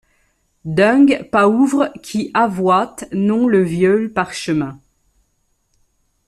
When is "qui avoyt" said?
2.01-3.07